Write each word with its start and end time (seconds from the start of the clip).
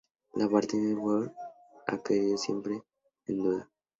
La 0.33 0.49
paternidad 0.49 0.95
de 0.95 0.95
Von 0.95 1.03
Bülow 1.03 1.11
o 1.11 1.19
Wagner 1.19 1.35
ha 1.85 2.01
quedado 2.03 2.35
siempre 2.39 2.83
en 3.27 3.37
duda. 3.37 3.69